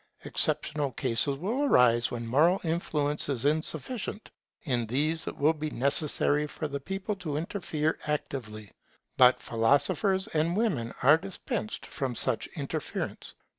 [0.25, 4.31] Exceptional cases will arise when moral influence is insufficient:
[4.63, 8.71] in these it will be necessary for the people to interfere actively.
[9.15, 13.35] But philosophers and women are dispensed from such interference.